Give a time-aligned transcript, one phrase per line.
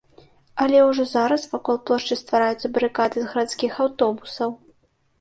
[0.63, 4.61] Але ўжо зараз вакол плошчы ствараюцца барыкады з гарадскіх аўтобусаў.